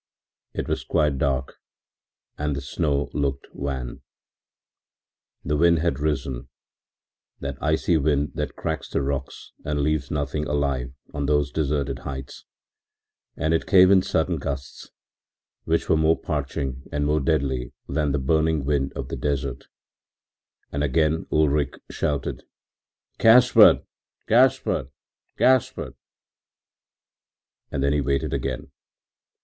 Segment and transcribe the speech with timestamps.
[0.55, 1.57] It was quite dark
[2.35, 4.01] and the snow looked wan.
[5.45, 6.49] The wind had risen,
[7.39, 12.45] that icy wind that cracks the rocks and leaves nothing alive on those deserted heights,
[13.37, 14.89] and it came in sudden gusts,
[15.65, 19.67] which were more parching and more deadly than the burning wind of the desert,
[20.71, 22.41] and again Ulrich shouted:
[23.19, 23.85] “Gaspard!
[24.27, 24.87] Gaspard!
[25.37, 25.93] Gaspard.”
[27.71, 28.71] And then he waited again.